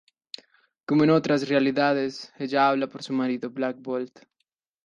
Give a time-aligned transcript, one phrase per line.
[0.87, 4.21] Como en otras realidades, ella habla por su marido, Black Bolt.